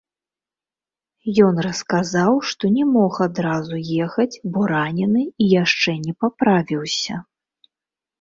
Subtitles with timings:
[1.47, 7.15] Ён расказаў, што не мог адразу ехаць, бо ранены і яшчэ не паправіўся.